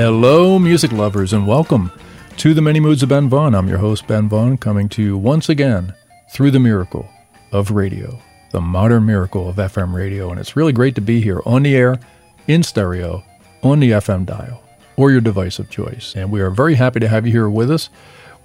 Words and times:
Hello, 0.00 0.58
music 0.58 0.92
lovers, 0.92 1.34
and 1.34 1.46
welcome 1.46 1.92
to 2.38 2.54
the 2.54 2.62
Many 2.62 2.80
Moods 2.80 3.02
of 3.02 3.10
Ben 3.10 3.28
Vaughn. 3.28 3.54
I'm 3.54 3.68
your 3.68 3.76
host, 3.76 4.06
Ben 4.06 4.30
Vaughn, 4.30 4.56
coming 4.56 4.88
to 4.88 5.02
you 5.02 5.18
once 5.18 5.50
again 5.50 5.92
through 6.32 6.52
the 6.52 6.58
miracle 6.58 7.06
of 7.52 7.72
radio, 7.72 8.18
the 8.50 8.62
modern 8.62 9.04
miracle 9.04 9.46
of 9.46 9.56
FM 9.56 9.92
radio. 9.92 10.30
And 10.30 10.40
it's 10.40 10.56
really 10.56 10.72
great 10.72 10.94
to 10.94 11.02
be 11.02 11.20
here 11.20 11.42
on 11.44 11.64
the 11.64 11.76
air, 11.76 12.00
in 12.48 12.62
stereo, 12.62 13.22
on 13.62 13.78
the 13.78 13.90
FM 13.90 14.24
dial, 14.24 14.62
or 14.96 15.10
your 15.10 15.20
device 15.20 15.58
of 15.58 15.68
choice. 15.68 16.16
And 16.16 16.30
we 16.30 16.40
are 16.40 16.48
very 16.48 16.76
happy 16.76 17.00
to 17.00 17.08
have 17.08 17.26
you 17.26 17.32
here 17.32 17.50
with 17.50 17.70
us. 17.70 17.90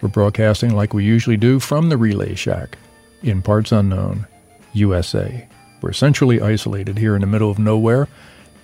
We're 0.02 0.10
broadcasting 0.10 0.76
like 0.76 0.94
we 0.94 1.05
usually 1.05 1.38
do 1.38 1.62
from 1.62 1.88
the 1.88 1.96
Relay 1.96 2.35
Shack 2.35 2.77
in 3.24 3.41
parts 3.41 3.72
unknown, 3.72 4.27
USA. 4.74 5.48
We're 5.82 5.94
centrally 5.94 6.41
isolated 6.41 6.98
here 6.98 7.16
in 7.16 7.22
the 7.22 7.27
middle 7.27 7.49
of 7.49 7.60
nowhere. 7.60 8.10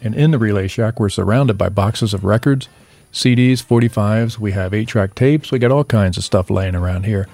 And 0.03 0.13
in 0.13 0.31
the 0.31 0.39
Relay 0.39 0.67
Shack, 0.67 0.99
we're 0.99 1.07
surrounded 1.07 1.57
by 1.57 1.69
boxes 1.69 2.13
of 2.13 2.25
records 2.25 2.67
CDs, 3.11 3.63
45s, 3.63 4.37
we 4.37 4.51
have 4.51 4.73
8 4.73 4.87
track 4.87 5.15
tapes, 5.15 5.51
we 5.51 5.59
got 5.59 5.71
all 5.71 5.83
kinds 5.83 6.17
of 6.17 6.23
stuff 6.23 6.49
laying 6.49 6.75
around 6.75 7.05
here. 7.05 7.27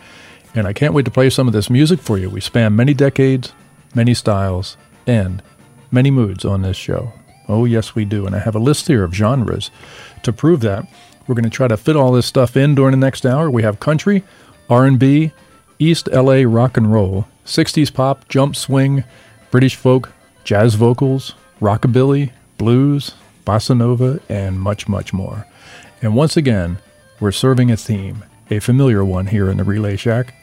And 0.56 0.66
I 0.67 0.73
can't 0.73 0.94
wait 0.94 1.06
to 1.06 1.11
play 1.11 1.30
some 1.30 1.47
of 1.47 1.53
this 1.53 1.69
music 1.69 2.00
for 2.00 2.17
you. 2.17 2.30
We 2.30 2.42
span 2.42 2.75
many 2.75 2.94
decades, 2.94 3.53
many 3.94 4.14
styles, 4.14 4.75
and 5.06 5.44
many 5.92 6.09
moods 6.09 6.45
on 6.45 6.64
this 6.64 6.78
show. 6.78 7.14
Oh, 7.47 7.66
yes, 7.66 7.94
we 7.94 8.06
do. 8.06 8.25
And 8.25 8.36
I 8.36 8.39
have 8.39 8.56
a 8.56 8.59
list 8.59 8.88
here 8.88 9.03
of 9.03 9.14
genres 9.14 9.69
to 10.23 10.34
prove 10.34 10.61
that. 10.61 10.88
We're 11.28 11.36
going 11.36 11.44
to 11.44 11.50
try 11.50 11.67
to 11.67 11.78
fit 11.78 11.95
all 11.95 12.12
this 12.12 12.25
stuff 12.25 12.58
in 12.58 12.73
during 12.73 12.91
the 12.91 12.97
next 12.97 13.25
hour. 13.25 13.50
We 13.50 13.64
have 13.64 13.80
country, 13.80 14.23
R&B, 14.69 15.31
East 15.80 16.09
LA 16.12 16.44
rock 16.45 16.78
and 16.78 16.91
roll, 16.91 17.28
60s 17.45 17.94
pop, 17.94 18.28
jump 18.28 18.56
swing, 18.56 19.03
British 19.52 19.75
folk, 19.75 20.12
jazz 20.44 20.75
vocals, 20.75 21.36
rockabilly, 21.62 22.31
blues, 22.58 23.14
bossa 23.45 23.78
nova, 23.78 24.19
and 24.28 24.59
much, 24.59 24.88
much 24.88 25.14
more. 25.14 25.45
And 26.02 26.16
once 26.16 26.38
again, 26.38 26.78
we're 27.20 27.31
serving 27.31 27.72
a 27.72 27.78
theme, 27.78 28.23
a 28.50 28.59
familiar 28.59 29.03
one 29.03 29.28
here 29.28 29.50
in 29.50 29.58
the 29.58 29.64
Relay 29.64 29.98
Shack 29.98 30.34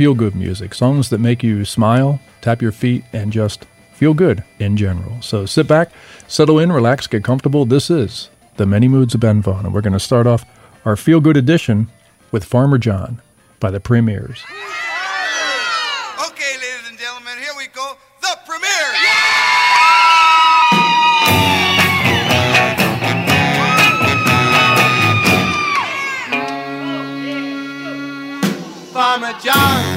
feel 0.00 0.14
good 0.14 0.34
music, 0.34 0.72
songs 0.72 1.10
that 1.10 1.18
make 1.18 1.42
you 1.42 1.62
smile, 1.62 2.20
tap 2.40 2.62
your 2.62 2.72
feet, 2.72 3.04
and 3.12 3.30
just 3.30 3.66
feel 3.92 4.14
good 4.14 4.42
in 4.58 4.74
general. 4.74 5.20
So 5.20 5.44
sit 5.44 5.68
back, 5.68 5.90
settle 6.26 6.58
in, 6.58 6.72
relax, 6.72 7.06
get 7.06 7.22
comfortable. 7.22 7.66
This 7.66 7.90
is 7.90 8.30
The 8.56 8.64
Many 8.64 8.88
Moods 8.88 9.12
of 9.12 9.20
Ben 9.20 9.42
Vaughn, 9.42 9.66
and 9.66 9.74
we're 9.74 9.82
going 9.82 9.92
to 9.92 10.00
start 10.00 10.26
off 10.26 10.46
our 10.86 10.96
feel 10.96 11.20
good 11.20 11.36
edition 11.36 11.90
with 12.32 12.44
Farmer 12.44 12.78
John 12.78 13.20
by 13.58 13.70
the 13.70 13.78
Premiers. 13.78 14.42
Okay, 16.26 16.54
ladies 16.56 16.88
and 16.88 16.98
gentlemen, 16.98 17.36
here 17.38 17.52
we 17.58 17.66
go. 17.66 17.98
The 18.22 18.38
premiere. 18.46 19.39
Farmer 29.20 29.38
John. 29.42 29.89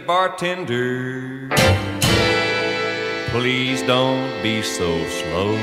Mr. 0.00 0.06
Bartender, 0.06 1.48
please 3.30 3.82
don't 3.82 4.42
be 4.42 4.62
so 4.62 5.04
slow. 5.06 5.54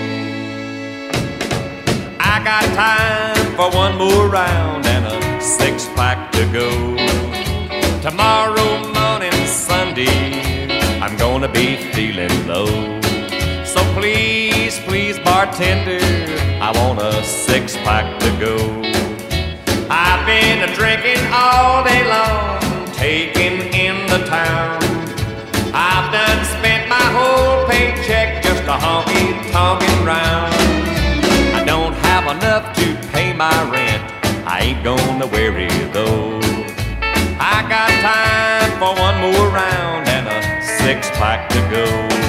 I 2.20 2.42
got 2.44 2.64
time 2.76 3.56
for 3.56 3.76
one 3.76 3.98
more 3.98 4.28
round 4.28 4.86
and 4.86 5.06
a 5.06 5.42
six 5.42 5.88
pack 5.96 6.32
to 6.34 6.46
go. 6.52 6.70
Tomorrow 8.02 8.94
morning, 8.94 9.48
Sunday, 9.48 10.70
I'm 11.02 11.18
gonna 11.18 11.52
be 11.52 11.78
feeling 11.94 12.48
low. 12.48 12.68
So 13.66 13.82
please, 13.94 14.80
please, 14.82 15.20
bartender, 15.20 16.00
I 16.62 16.72
want 16.76 17.00
a 17.00 17.24
six 17.24 17.76
pack 17.78 18.20
to 18.20 18.30
go. 18.40 18.58
I've 19.90 20.26
been 20.26 20.70
drinking 20.74 21.24
all 21.34 21.84
day 21.84 22.08
long, 22.08 22.92
taking 22.94 23.48
in 23.48 23.60
the 23.60 23.67
town. 24.28 24.78
I've 25.74 26.12
done 26.12 26.44
spent 26.60 26.90
my 26.90 27.08
whole 27.16 27.66
paycheck 27.68 28.44
just 28.44 28.64
a 28.64 28.76
honky 28.76 29.52
tonkin' 29.52 30.06
round. 30.06 30.54
I 31.56 31.64
don't 31.66 31.94
have 31.94 32.26
enough 32.36 32.76
to 32.76 32.86
pay 33.14 33.32
my 33.32 33.56
rent. 33.72 34.04
I 34.46 34.60
ain't 34.64 34.84
gonna 34.84 35.28
worry 35.28 35.70
though. 35.94 36.40
I 37.40 37.64
got 37.70 37.90
time 38.04 38.72
for 38.80 38.92
one 39.02 39.18
more 39.22 39.48
round 39.50 40.08
and 40.10 40.28
a 40.28 40.62
six 40.62 41.10
pack 41.12 41.48
to 41.50 41.60
go. 41.72 42.27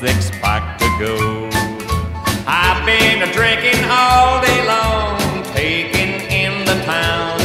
Six 0.00 0.30
pack 0.40 0.78
to 0.78 0.86
go. 0.98 1.50
I've 2.46 2.86
been 2.86 3.20
a 3.20 3.30
drinking 3.34 3.84
all 3.84 4.40
day 4.40 4.66
long, 4.66 5.42
taking 5.52 6.12
in 6.32 6.64
the 6.64 6.76
town. 6.88 7.38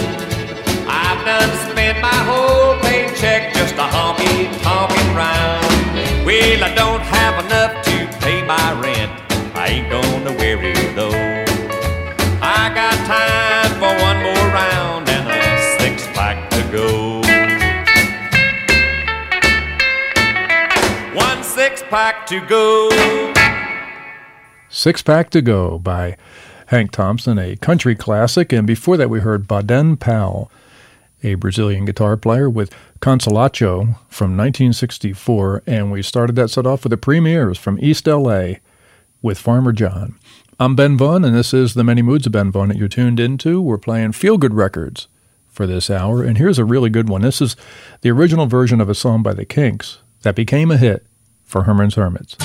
I've 0.88 1.20
done 1.26 1.52
spent 1.70 2.00
my 2.02 2.20
whole 2.24 2.80
paycheck 2.80 3.54
just 3.56 3.76
a 3.76 3.88
honky 3.96 4.48
tonkin' 4.64 5.12
round. 5.14 5.68
Well, 6.26 6.64
I 6.64 6.74
don't 6.74 7.02
have 7.02 7.44
enough 7.44 7.45
to 22.28 22.40
go. 22.48 22.90
Six 24.70 25.02
Pack 25.02 25.30
to 25.30 25.42
Go 25.42 25.78
by 25.78 26.18
Hank 26.68 26.92
Thompson, 26.92 27.38
a 27.38 27.56
country 27.56 27.96
classic. 27.96 28.52
And 28.52 28.66
before 28.66 28.98
that, 28.98 29.10
we 29.10 29.20
heard 29.20 29.48
Baden 29.48 29.98
Powell, 29.98 30.52
a 31.24 31.36
Brazilian 31.36 31.86
guitar 31.86 32.18
player 32.18 32.50
with 32.50 32.74
Consolação 33.00 33.98
from 34.10 34.36
1964. 34.36 35.64
And 35.68 35.92
we 35.92 36.02
started 36.02 36.36
that 36.38 36.50
set 36.50 36.66
off 36.66 36.84
with 36.84 36.90
the 36.90 36.98
Premiers 36.98 37.58
from 37.58 37.80
East 37.80 38.08
LA 38.08 38.56
with 39.22 39.38
Farmer 39.38 39.72
John. 39.72 40.18
I'm 40.60 40.76
Ben 40.76 40.98
Vaughn, 40.98 41.24
and 41.26 41.36
this 41.36 41.54
is 41.54 41.74
The 41.74 41.84
Many 41.84 42.02
Moods 42.02 42.26
of 42.26 42.32
Ben 42.32 42.52
Vaughn 42.52 42.70
that 42.70 42.78
you're 42.78 42.88
tuned 42.88 43.20
into. 43.20 43.62
We're 43.62 43.78
playing 43.78 44.14
feel 44.14 44.38
good 44.38 44.54
records 44.54 45.08
for 45.48 45.68
this 45.68 45.90
hour. 45.90 46.24
And 46.24 46.38
here's 46.38 46.60
a 46.60 46.66
really 46.66 46.90
good 46.90 47.08
one. 47.08 47.22
This 47.22 47.42
is 47.42 47.56
the 48.02 48.10
original 48.10 48.46
version 48.46 48.82
of 48.82 48.90
a 48.90 48.96
song 48.96 49.22
by 49.22 49.34
the 49.34 49.46
Kinks 49.46 50.00
that 50.24 50.36
became 50.36 50.72
a 50.72 50.78
hit 50.78 51.06
for 51.46 51.64
Herman's 51.64 51.96
Hermits. 51.96 52.36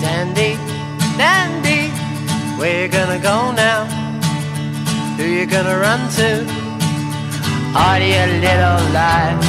Dandy, 0.00 0.56
dandy, 1.18 1.90
where 2.58 2.86
you 2.86 2.88
gonna 2.88 3.18
go 3.18 3.52
now? 3.52 3.84
Who 5.16 5.24
you 5.24 5.46
gonna 5.46 5.78
run 5.78 6.08
to? 6.18 6.44
Are 7.76 7.98
you 7.98 8.14
a 8.14 8.40
little 8.40 8.80
life? 8.92 9.42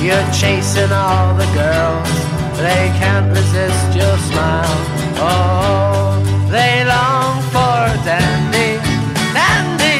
You're 0.00 0.32
chasing 0.32 0.92
all 0.92 1.34
the 1.34 1.46
girls. 1.52 2.08
They 2.56 2.92
can't 3.00 3.28
resist 3.30 3.96
your 3.96 4.16
smile. 4.28 4.78
Oh, 5.22 6.20
they 6.50 6.84
long 6.84 7.40
for 7.52 7.80
dandy, 8.04 8.80
dandy, 9.32 9.98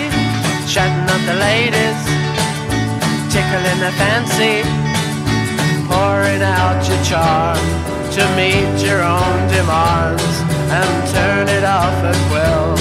chatting 0.73 1.09
up 1.15 1.23
the 1.27 1.37
ladies, 1.41 2.01
tickling 3.51 3.81
their 3.81 3.93
fancy 3.93 4.63
pouring 5.89 6.43
out 6.43 6.79
your 6.87 7.03
charm 7.03 7.59
to 8.15 8.23
meet 8.39 8.79
your 8.79 9.03
own 9.03 9.39
demands 9.51 10.35
and 10.79 10.91
turn 11.11 11.49
it 11.49 11.65
off 11.65 11.97
at 12.11 12.21
will. 12.31 12.75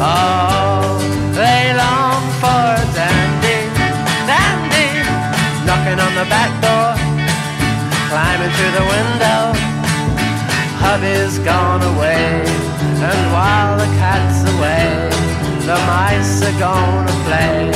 Oh, 0.00 0.96
they 1.36 1.76
long 1.76 2.22
for 2.40 2.72
dandy, 2.96 3.68
dandy, 4.24 4.88
knocking 5.66 6.00
on 6.00 6.12
the 6.16 6.26
back 6.32 6.52
door, 6.64 6.96
climbing 8.08 8.52
through 8.56 8.74
the 8.80 8.86
window. 8.96 9.40
Hubby's 10.80 11.38
gone 11.40 11.82
away, 11.82 12.44
and 13.08 13.20
while 13.34 13.76
the 13.76 13.90
cat's 14.00 14.40
away, 14.56 14.88
the 15.68 15.78
mice 15.84 16.42
are 16.48 16.58
gonna 16.58 17.12
play. 17.26 17.70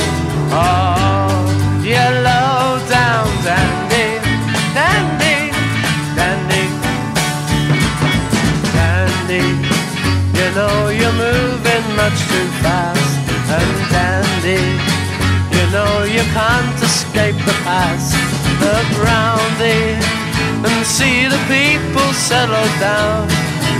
Oh, 0.51 1.28
you 1.89 2.09
low 2.21 2.77
down 2.85 3.25
dandy, 3.41 4.21
dandy, 4.77 5.49
dandy, 6.13 6.65
dandy. 8.77 9.45
You 10.37 10.47
know 10.53 10.77
you're 10.93 11.17
moving 11.17 11.85
much 11.97 12.19
too 12.29 12.47
fast, 12.61 13.13
and 13.57 13.73
dandy, 13.89 14.61
you 15.55 15.65
know 15.73 16.03
you 16.03 16.21
can't 16.37 16.77
escape 16.83 17.39
the 17.49 17.57
past. 17.65 18.13
Look 18.61 18.89
round 19.09 19.51
thee 19.57 19.97
and 20.65 20.85
see 20.85 21.25
the 21.25 21.41
people 21.49 22.13
settle 22.13 22.69
down. 22.77 23.25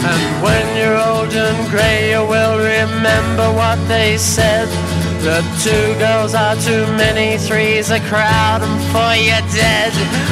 And 0.10 0.24
when 0.42 0.66
you're 0.78 0.98
old 0.98 1.34
and 1.34 1.70
grey, 1.70 2.12
you 2.14 2.26
will 2.26 2.58
remember 2.58 3.54
what 3.54 3.78
they 3.88 4.18
said. 4.18 4.89
The 5.20 5.44
two 5.60 6.00
girls 6.00 6.34
are 6.34 6.56
too 6.56 6.88
many, 6.96 7.38
three's 7.38 7.92
a 7.92 8.00
crowd, 8.00 8.62
and 8.64 8.80
four 8.92 9.14
you're 9.20 9.48
dead. 9.52 9.92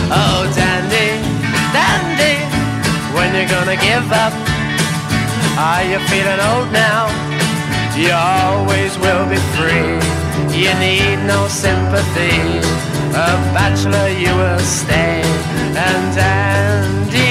Oh, 0.10 0.48
dandy, 0.56 1.10
dandy, 1.76 2.40
when 3.14 3.36
you're 3.36 3.52
gonna 3.52 3.76
give 3.76 4.08
up? 4.12 4.34
Are 5.60 5.84
you 5.84 6.00
feeling 6.08 6.40
old 6.40 6.72
now? 6.72 7.12
You 7.98 8.12
always 8.14 8.98
will 9.00 9.28
be 9.28 9.42
free. 9.60 10.00
You 10.56 10.72
need 10.80 11.18
no 11.28 11.48
sympathy. 11.50 12.38
A 13.12 13.36
bachelor 13.58 14.08
you 14.08 14.32
will 14.42 14.60
stay. 14.60 15.22
And 15.76 16.18
Andy, 16.18 17.27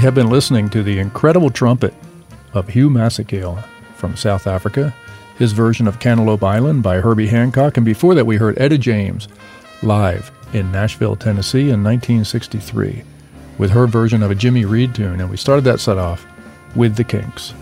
We 0.00 0.04
have 0.04 0.14
been 0.14 0.30
listening 0.30 0.70
to 0.70 0.82
the 0.82 0.98
incredible 0.98 1.50
trumpet 1.50 1.92
of 2.54 2.68
Hugh 2.68 2.88
Masekela 2.88 3.62
from 3.96 4.16
South 4.16 4.46
Africa, 4.46 4.94
his 5.36 5.52
version 5.52 5.86
of 5.86 6.00
Cantaloupe 6.00 6.42
Island 6.42 6.82
by 6.82 7.02
Herbie 7.02 7.26
Hancock, 7.26 7.76
and 7.76 7.84
before 7.84 8.14
that 8.14 8.24
we 8.24 8.36
heard 8.36 8.58
Etta 8.58 8.78
James 8.78 9.28
live 9.82 10.32
in 10.54 10.72
Nashville, 10.72 11.16
Tennessee 11.16 11.68
in 11.68 11.84
1963 11.84 13.02
with 13.58 13.72
her 13.72 13.86
version 13.86 14.22
of 14.22 14.30
a 14.30 14.34
Jimmy 14.34 14.64
Reed 14.64 14.94
tune, 14.94 15.20
and 15.20 15.28
we 15.28 15.36
started 15.36 15.66
that 15.66 15.80
set 15.80 15.98
off 15.98 16.26
with 16.74 16.96
the 16.96 17.04
Kinks. 17.04 17.52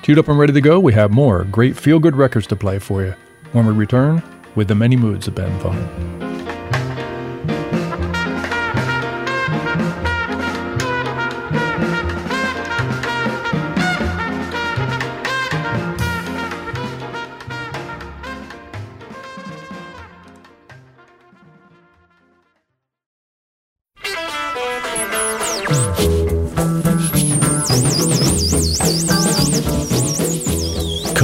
Queued 0.00 0.18
up 0.18 0.28
and 0.28 0.38
ready 0.38 0.54
to 0.54 0.60
go, 0.62 0.80
we 0.80 0.94
have 0.94 1.10
more 1.10 1.44
great 1.44 1.76
feel 1.76 1.98
good 1.98 2.16
records 2.16 2.46
to 2.46 2.56
play 2.56 2.78
for 2.78 3.04
you 3.04 3.14
when 3.52 3.66
we 3.66 3.74
return 3.74 4.22
with 4.54 4.68
the 4.68 4.74
many 4.74 4.96
moods 4.96 5.28
of 5.28 5.34
Ben 5.34 5.52
Vaughn. 5.58 6.33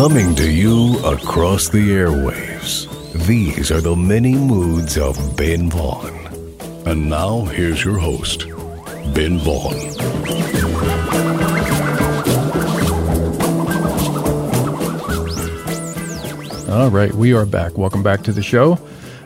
Coming 0.01 0.35
to 0.37 0.51
you 0.51 0.99
across 1.05 1.69
the 1.69 1.91
airwaves, 1.91 2.89
these 3.27 3.71
are 3.71 3.83
the 3.83 3.95
many 3.95 4.35
moods 4.35 4.97
of 4.97 5.37
Ben 5.37 5.69
Vaughn. 5.69 6.09
And 6.87 7.11
now, 7.11 7.43
here's 7.45 7.85
your 7.85 7.99
host, 7.99 8.49
Ben 9.15 9.39
Vaughn. 9.41 9.75
All 16.71 16.89
right, 16.89 17.13
we 17.13 17.35
are 17.35 17.45
back. 17.45 17.77
Welcome 17.77 18.03
back 18.03 18.23
to 18.23 18.33
the 18.33 18.43
show. 18.43 18.79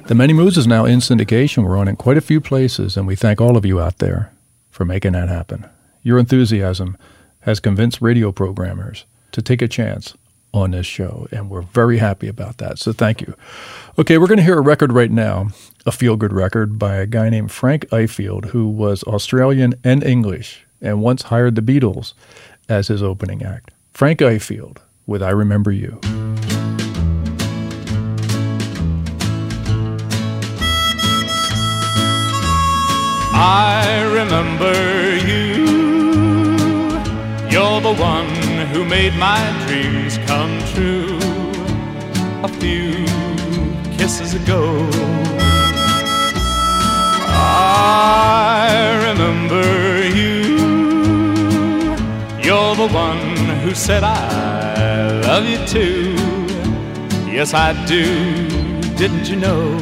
The 0.09 0.17
Many 0.17 0.33
Moods 0.33 0.59
is 0.59 0.67
now 0.67 0.87
in 0.87 0.99
syndication. 0.99 1.63
We're 1.63 1.77
on 1.77 1.87
in 1.87 1.95
quite 1.95 2.17
a 2.17 2.21
few 2.21 2.41
places, 2.41 2.97
and 2.97 3.07
we 3.07 3.15
thank 3.15 3.41
all 3.41 3.57
of 3.57 3.65
you 3.65 3.81
out 3.81 3.99
there 3.99 4.33
for 4.71 4.85
making 4.85 5.13
that 5.13 5.29
happen. 5.29 5.69
Your 6.03 6.19
enthusiasm 6.19 6.99
has 7.43 7.61
convinced 7.61 8.03
radio 8.03 8.33
programmers 8.33 9.05
to 9.31 9.41
take 9.41 9.63
a 9.63 9.69
chance 9.69 10.17
on 10.55 10.71
this 10.71 10.87
show, 10.87 11.27
and 11.33 11.51
we're 11.51 11.63
very 11.63 11.99
happy 11.99 12.29
about 12.29 12.59
that. 12.59 12.79
So 12.79 12.93
thank 12.93 13.21
you. 13.21 13.35
Okay, 13.99 14.19
we're 14.19 14.29
going 14.29 14.39
to 14.39 14.45
hear 14.45 14.59
a 14.59 14.63
record 14.63 14.93
right 14.93 15.11
now, 15.11 15.49
a 15.85 15.93
feel 15.93 16.17
good 16.17 16.33
record 16.33 16.79
by 16.79 16.95
a 16.95 17.07
guy 17.07 17.29
named 17.29 17.51
Frank 17.51 17.87
Ifield, 17.91 18.47
who 18.47 18.69
was 18.69 19.03
Australian 19.03 19.75
and 19.83 20.03
English 20.05 20.65
and 20.81 21.03
once 21.03 21.23
hired 21.23 21.57
the 21.57 21.63
Beatles 21.63 22.15
as 22.69 22.89
his 22.89 23.03
opening 23.03 23.43
act. 23.43 23.73
Frank 23.93 24.21
Ifield 24.21 24.79
with 25.07 25.23
I 25.23 25.31
Remember 25.31 25.73
You. 25.73 26.01
I 33.37 34.03
remember 34.15 35.17
you. 35.27 35.65
You're 37.51 37.81
the 37.81 37.95
one 37.95 38.44
who 38.73 38.85
made 38.85 39.15
my 39.15 39.43
dreams 39.67 40.19
come 40.27 40.59
true 40.73 41.19
a 42.43 42.49
few 42.61 43.05
kisses 43.97 44.35
ago. 44.35 44.89
I 47.27 49.07
remember 49.09 49.67
you. 50.19 50.57
You're 52.43 52.77
the 52.77 52.89
one 52.93 53.37
who 53.63 53.75
said 53.75 54.03
I 54.03 55.21
love 55.23 55.45
you 55.45 55.59
too. 55.67 56.15
Yes, 57.31 57.55
I 57.55 57.73
do. 57.87 58.05
Didn't 58.97 59.29
you 59.29 59.37
know? 59.37 59.79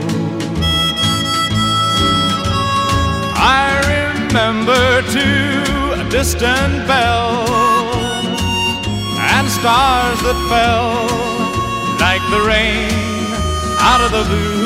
I 3.35 3.67
remember 3.95 5.03
too 5.13 6.01
a 6.01 6.09
distant 6.11 6.87
bell 6.87 7.92
and 9.43 9.51
stars 9.51 10.23
that 10.23 10.39
fell 10.49 11.03
like 11.99 12.23
the 12.31 12.43
rain 12.47 12.93
out 13.81 14.01
of 14.01 14.13
the 14.13 14.25
blue. 14.29 14.62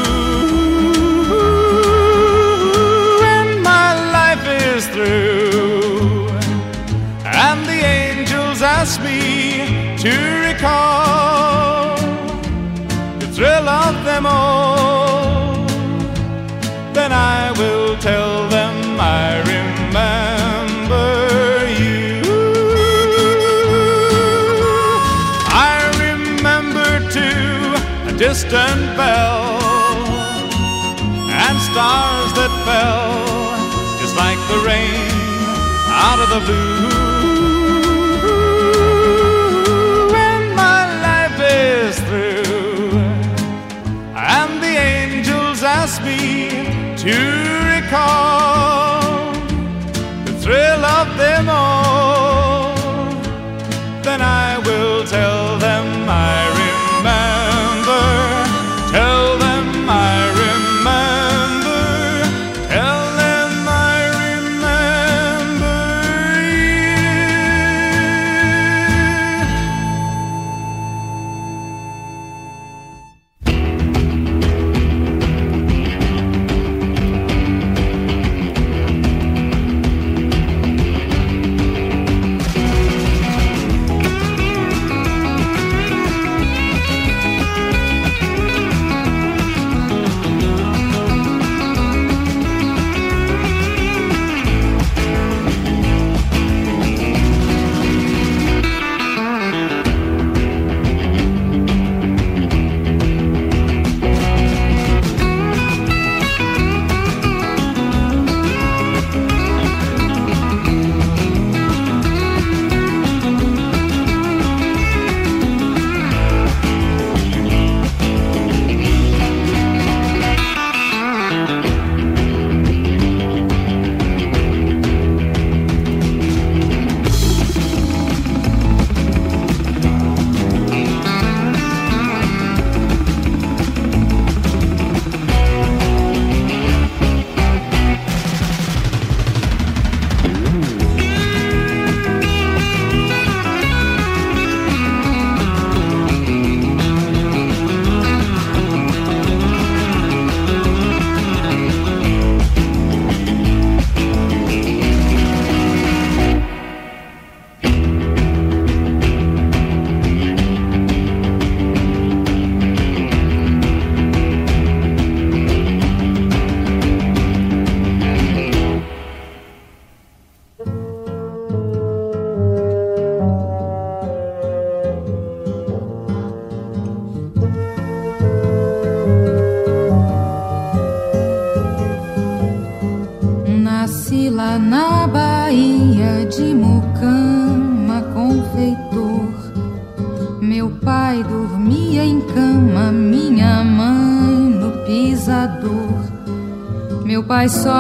Out 36.09 36.21
of 36.21 36.29
the 36.35 36.41
blue. 36.47 36.87
When 40.15 40.43
my 40.63 40.83
life 41.09 41.39
is 41.41 41.95
through 42.07 42.99
and 44.15 44.53
the 44.65 44.75
angels 44.95 45.65
ask 45.65 46.01
me 46.05 46.23
to 47.05 47.17
recall 47.75 48.76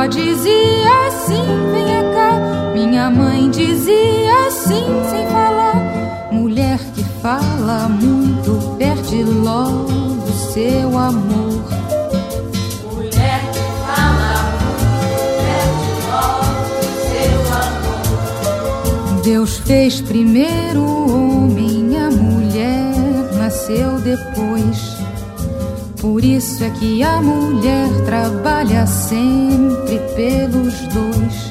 dizia 0.09 1.07
assim, 1.09 1.45
venha 1.73 2.03
cá. 2.15 2.73
Minha 2.75 3.11
mãe 3.11 3.51
dizia 3.51 4.47
assim, 4.47 4.85
sem 5.11 5.27
falar. 5.29 6.29
Mulher 6.33 6.79
que 6.95 7.03
fala 7.21 7.89
muito, 7.89 8.77
perde 8.79 9.23
logo 9.25 10.31
seu 10.53 10.99
amor. 10.99 11.65
Mulher 12.95 13.41
que 13.53 13.65
fala 13.87 14.35
muito, 14.61 15.25
perde 15.43 15.91
logo 16.11 16.85
seu 17.11 17.39
amor. 17.63 19.23
Deus 19.23 19.59
fez 19.59 20.01
primeiro 20.01 20.83
o 20.83 21.45
homem, 21.45 21.97
a 21.99 22.11
mulher 22.11 23.33
nasceu 23.39 23.99
depois. 24.01 25.06
Por 26.07 26.25
isso 26.25 26.63
é 26.63 26.71
que 26.71 27.03
a 27.03 27.21
mulher 27.21 27.89
trabalha 28.05 28.87
sempre 28.87 29.99
pelos 30.15 30.79
dois. 30.95 31.51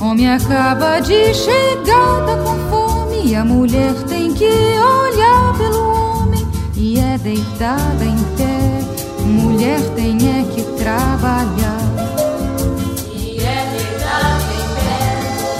Homem 0.00 0.28
acaba 0.28 0.98
de 0.98 1.32
chegar, 1.32 2.26
tá 2.26 2.36
com 2.42 2.58
fome, 2.68 3.28
e 3.28 3.34
a 3.36 3.44
mulher 3.44 3.94
tem 4.08 4.34
que 4.34 4.44
olhar 4.44 5.56
pelo 5.56 5.88
homem. 5.88 6.44
E 6.74 6.98
é 6.98 7.16
deitada 7.18 8.04
em 8.04 8.18
pé, 8.36 8.82
mulher 9.24 9.80
tem 9.94 10.16
é 10.16 10.44
que 10.52 10.62
trabalhar. 10.82 11.80
E 13.14 13.38
é 13.38 13.66
deitada 13.70 14.52
em 14.52 14.66
pé, 14.74 14.98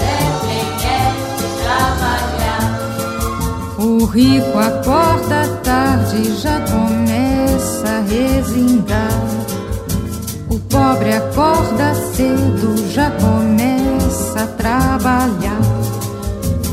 mulher 0.03 0.33
tem 0.49 0.67
é 0.83 1.07
que 1.37 1.47
trabalhar. 1.63 2.67
O 3.79 4.03
rico 4.05 4.57
acorda 4.59 5.47
tarde, 5.63 6.35
já 6.35 6.59
começa 6.59 7.20
a 7.83 8.01
resingar. 8.01 9.11
O 10.49 10.59
pobre 10.59 11.13
acorda 11.13 11.93
cedo, 12.15 12.75
já 12.91 13.11
começa 13.11 14.43
a 14.43 14.47
trabalhar. 14.47 15.61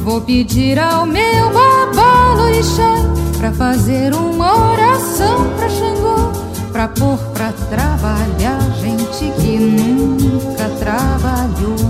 Vou 0.02 0.20
pedir 0.20 0.78
ao 0.78 1.06
meu 1.06 1.52
babalorixá 1.52 2.94
pra 3.38 3.52
fazer 3.52 4.14
uma 4.14 4.72
oração 4.72 5.50
pra 5.56 5.68
Xangô, 5.68 6.32
pra 6.72 6.88
pôr 6.88 7.18
pra 7.34 7.52
trabalhar 7.52 8.60
gente 8.80 9.32
que 9.40 9.58
nunca 9.58 10.68
trabalhou. 10.78 11.87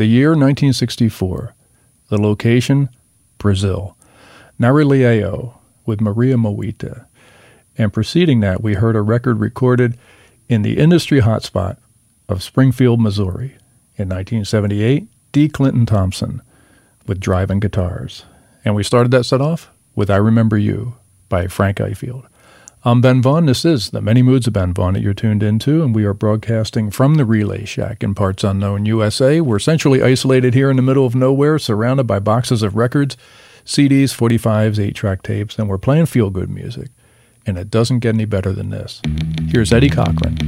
The 0.00 0.06
year 0.06 0.30
1964. 0.30 1.54
The 2.08 2.16
location, 2.16 2.88
Brazil. 3.36 3.98
Nara 4.58 4.82
Leão 4.82 5.58
with 5.84 6.00
Maria 6.00 6.36
Moita. 6.36 7.04
And 7.76 7.92
preceding 7.92 8.40
that, 8.40 8.62
we 8.62 8.76
heard 8.76 8.96
a 8.96 9.02
record 9.02 9.40
recorded 9.40 9.98
in 10.48 10.62
the 10.62 10.78
industry 10.78 11.20
hotspot 11.20 11.76
of 12.30 12.42
Springfield, 12.42 12.98
Missouri. 12.98 13.58
In 13.96 14.08
1978, 14.08 15.06
D. 15.32 15.50
Clinton 15.50 15.84
Thompson 15.84 16.40
with 17.06 17.20
Driving 17.20 17.60
Guitars. 17.60 18.24
And 18.64 18.74
we 18.74 18.82
started 18.82 19.10
that 19.12 19.24
set 19.24 19.42
off 19.42 19.70
with 19.94 20.08
I 20.08 20.16
Remember 20.16 20.56
You 20.56 20.94
by 21.28 21.46
Frank 21.46 21.76
Ifield. 21.76 22.26
I'm 22.82 23.02
Ben 23.02 23.20
Vaughn. 23.20 23.44
This 23.44 23.66
is 23.66 23.90
the 23.90 24.00
Many 24.00 24.22
Moods 24.22 24.46
of 24.46 24.54
Ben 24.54 24.72
Vaughn 24.72 24.94
that 24.94 25.02
you're 25.02 25.12
tuned 25.12 25.42
into, 25.42 25.82
and 25.82 25.94
we 25.94 26.06
are 26.06 26.14
broadcasting 26.14 26.90
from 26.90 27.16
the 27.16 27.26
Relay 27.26 27.66
Shack 27.66 28.02
in 28.02 28.14
parts 28.14 28.42
unknown 28.42 28.86
USA. 28.86 29.42
We're 29.42 29.58
centrally 29.58 30.02
isolated 30.02 30.54
here 30.54 30.70
in 30.70 30.76
the 30.76 30.82
middle 30.82 31.04
of 31.04 31.14
nowhere, 31.14 31.58
surrounded 31.58 32.06
by 32.06 32.20
boxes 32.20 32.62
of 32.62 32.76
records, 32.76 33.18
CDs, 33.66 34.16
45s, 34.16 34.78
8 34.82 34.94
track 34.94 35.22
tapes, 35.22 35.58
and 35.58 35.68
we're 35.68 35.76
playing 35.76 36.06
feel 36.06 36.30
good 36.30 36.48
music. 36.48 36.88
And 37.44 37.58
it 37.58 37.70
doesn't 37.70 37.98
get 37.98 38.14
any 38.14 38.24
better 38.24 38.50
than 38.50 38.70
this. 38.70 39.02
Here's 39.50 39.74
Eddie 39.74 39.90
Cochran. 39.90 40.38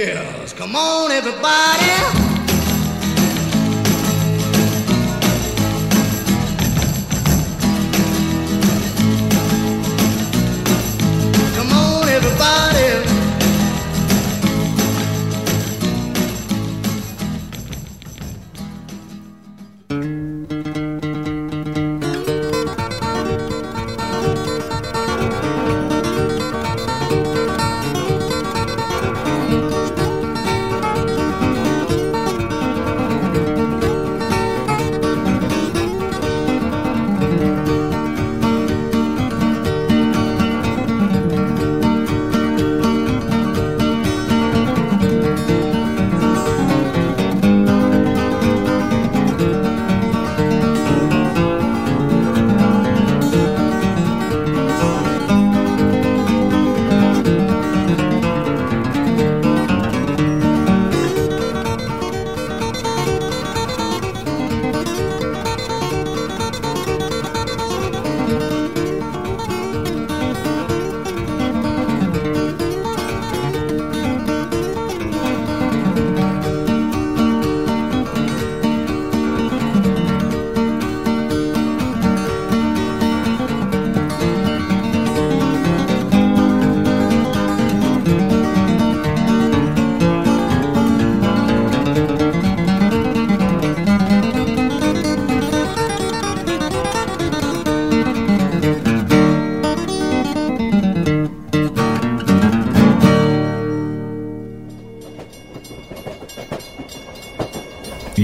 Cares? 0.00 0.54
Come 0.54 0.76
on, 0.76 1.10
everybody. 1.10 2.29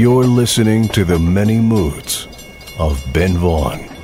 You're 0.07 0.23
listening 0.23 0.87
to 0.91 1.05
the 1.05 1.19
many 1.19 1.59
moods 1.59 2.29
of 2.79 3.03
Ben 3.13 3.37
Vaughn. 3.39 3.96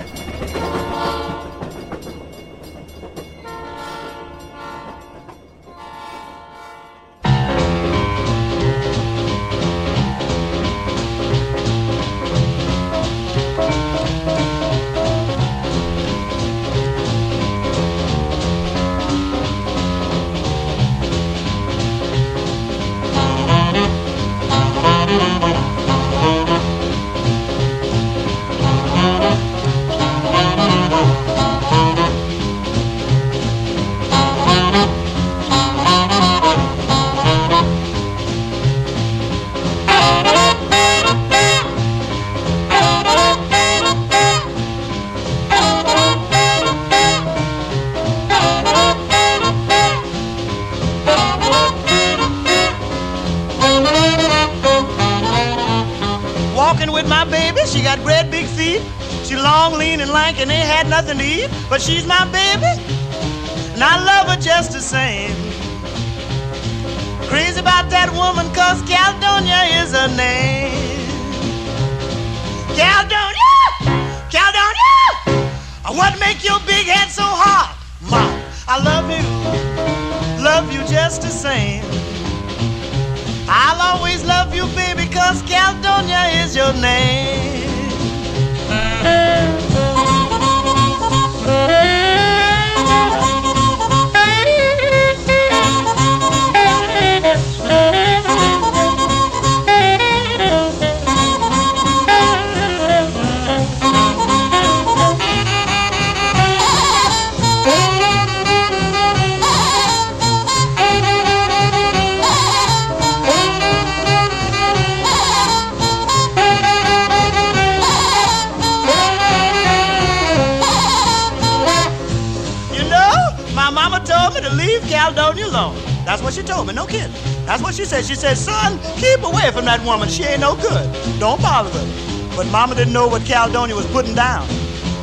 That 129.78 129.86
woman. 129.86 130.08
She 130.08 130.22
ain't 130.24 130.40
no 130.40 130.54
good. 130.56 130.86
Don't 131.18 131.40
bother 131.40 131.70
her. 131.70 132.36
But 132.36 132.46
mama 132.48 132.74
didn't 132.74 132.92
know 132.92 133.08
what 133.08 133.24
Caledonia 133.24 133.74
was 133.74 133.86
putting 133.86 134.14
down. 134.14 134.46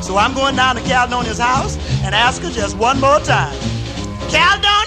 So 0.04 0.18
I'm 0.18 0.34
going 0.34 0.56
down 0.56 0.76
to 0.76 0.82
Caledonia's 0.82 1.40
house 1.40 1.78
and 2.04 2.14
ask 2.14 2.42
her 2.44 2.52
just 2.52 2.78
one 2.78 3.00
more 3.00 3.20
time. 3.20 3.58
Caledonia! 4.30 4.79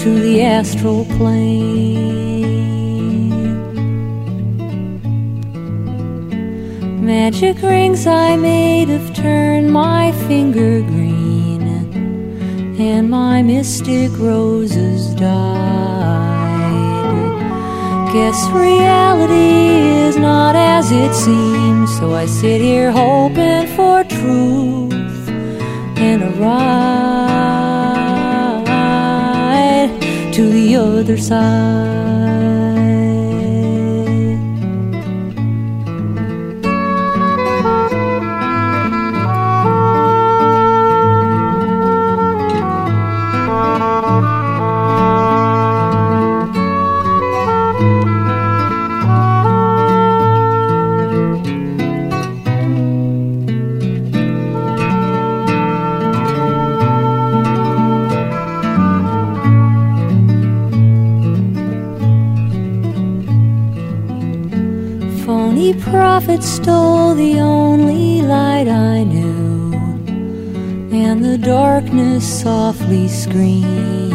To 0.00 0.18
the 0.20 0.42
astral 0.42 1.04
plane. 1.16 1.70
Magic 7.04 7.60
rings 7.62 8.06
I 8.06 8.36
made 8.36 8.88
have 8.88 9.14
turned 9.14 9.70
my 9.72 10.12
finger 10.26 10.80
green, 10.80 11.62
and 12.78 13.10
my 13.10 13.42
mystic 13.42 14.10
roses 14.18 15.14
died. 15.14 15.50
Guess 18.12 18.48
reality 18.50 19.58
is 20.06 20.16
not 20.16 20.56
as 20.56 20.90
it 20.90 21.12
seems, 21.14 21.96
so 21.98 22.14
I 22.14 22.26
sit 22.26 22.60
here 22.60 22.90
hoping 22.90 23.66
for 23.76 24.02
truth 24.04 24.89
and 26.00 26.22
a 26.22 26.30
ride 26.30 27.10
to 30.32 30.48
the 30.48 30.76
other 30.76 31.18
side. 31.18 32.59
Prophet 66.20 66.42
stole 66.42 67.14
the 67.14 67.40
only 67.40 68.20
light 68.20 68.68
I 68.68 69.04
knew, 69.04 69.72
and 70.92 71.24
the 71.24 71.38
darkness 71.38 72.42
softly 72.42 73.08
screamed. 73.08 74.12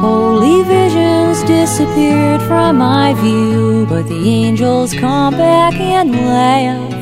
Holy 0.00 0.62
visions 0.62 1.42
disappeared 1.42 2.40
from 2.42 2.78
my 2.78 3.12
view, 3.12 3.84
but 3.90 4.08
the 4.08 4.26
angels 4.26 4.94
come 4.94 5.36
back 5.36 5.74
and 5.74 6.12
laugh 6.12 6.94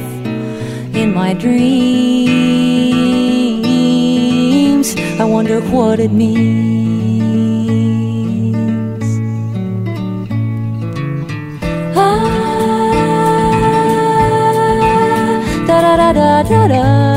in 0.96 1.14
my 1.14 1.34
dreams. 1.34 1.76
I 5.20 5.24
wonder 5.24 5.60
what 5.60 6.00
it 6.00 6.10
means. 6.10 6.77
Shut 16.48 16.70
up. 16.70 17.07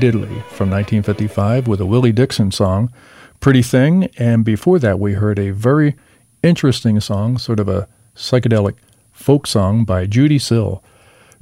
Diddley 0.00 0.42
from 0.48 0.70
1955 0.70 1.68
with 1.68 1.80
a 1.80 1.86
Willie 1.86 2.12
Dixon 2.12 2.50
song, 2.50 2.90
Pretty 3.38 3.62
Thing. 3.62 4.08
And 4.16 4.44
before 4.44 4.78
that, 4.78 4.98
we 4.98 5.12
heard 5.12 5.38
a 5.38 5.50
very 5.50 5.94
interesting 6.42 6.98
song, 7.00 7.36
sort 7.36 7.60
of 7.60 7.68
a 7.68 7.86
psychedelic 8.16 8.76
folk 9.12 9.46
song 9.46 9.84
by 9.84 10.06
Judee 10.06 10.40
Sill 10.40 10.82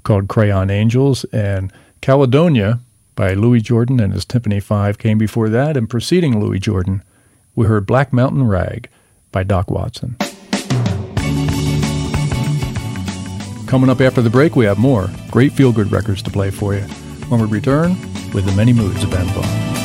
called 0.03 0.27
Crayon 0.27 0.71
Angels. 0.71 1.25
And 1.27 1.73
Caledonia 2.01 2.81
by 3.15 3.35
Louis 3.35 3.61
Jordan 3.61 4.01
and 4.01 4.13
his 4.13 4.27
Tympany 4.27 4.61
Five 4.61 4.99
came 4.99 5.19
before 5.19 5.49
that. 5.49 5.77
And 5.77 5.89
preceding 5.89 6.41
Louis 6.41 6.59
Jordan, 6.59 7.05
we 7.55 7.67
heard 7.67 7.87
Black 7.87 8.13
Mountain 8.13 8.49
Rag 8.49 8.89
by 9.31 9.45
Doc 9.45 9.71
Watson. 9.71 10.17
Coming 13.69 13.91
up 13.91 14.01
after 14.01 14.23
the 14.23 14.31
break, 14.31 14.57
we 14.57 14.65
have 14.65 14.79
more 14.79 15.09
great 15.31 15.53
feel 15.53 15.73
good 15.73 15.93
records 15.93 16.23
to 16.23 16.31
play 16.31 16.51
for 16.51 16.75
you 16.75 16.83
when 17.29 17.41
we 17.41 17.47
return 17.47 17.97
with 18.35 18.45
the 18.45 18.53
many 18.53 18.73
moods 18.73 19.03
of 19.03 19.11
Ben 19.11 19.27
Vaughn. 19.27 19.79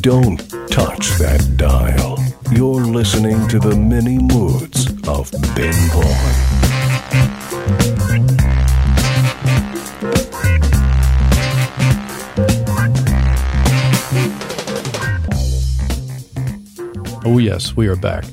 Don't 0.00 0.38
touch 0.70 1.10
that 1.18 1.54
dial. 1.56 2.16
You're 2.52 2.84
listening 2.84 3.48
to 3.48 3.58
the 3.58 3.74
many 3.74 4.18
moods 4.18 4.86
of 5.08 5.32
Ben 5.56 5.74
Vaughn. 5.90 6.65
Yes, 17.56 17.74
we 17.74 17.88
are 17.88 17.96
back. 17.96 18.24